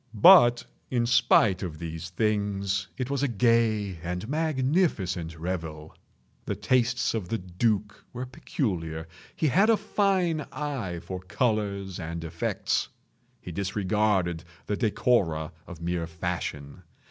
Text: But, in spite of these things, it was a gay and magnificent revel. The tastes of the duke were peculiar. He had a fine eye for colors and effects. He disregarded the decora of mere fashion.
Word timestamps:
But, 0.15 0.65
in 0.89 1.05
spite 1.05 1.61
of 1.61 1.77
these 1.77 2.09
things, 2.09 2.87
it 2.97 3.11
was 3.11 3.21
a 3.21 3.27
gay 3.27 3.99
and 4.01 4.27
magnificent 4.27 5.37
revel. 5.37 5.95
The 6.45 6.55
tastes 6.55 7.13
of 7.13 7.29
the 7.29 7.37
duke 7.37 8.03
were 8.11 8.25
peculiar. 8.25 9.07
He 9.35 9.49
had 9.49 9.69
a 9.69 9.77
fine 9.77 10.47
eye 10.51 11.01
for 11.03 11.19
colors 11.19 11.99
and 11.99 12.23
effects. 12.23 12.89
He 13.41 13.51
disregarded 13.51 14.43
the 14.65 14.75
decora 14.75 15.51
of 15.67 15.81
mere 15.81 16.07
fashion. 16.07 16.81